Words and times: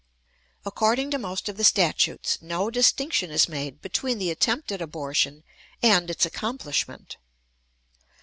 According 0.65 1.11
to 1.11 1.19
most 1.19 1.47
of 1.47 1.57
the 1.57 1.63
statutes 1.63 2.39
no 2.41 2.71
distinction 2.71 3.29
is 3.29 3.47
made 3.47 3.83
between 3.83 4.17
the 4.17 4.31
attempt 4.31 4.71
at 4.71 4.81
abortion 4.81 5.43
and 5.83 6.09
its 6.09 6.25
accomplishment. 6.25 7.17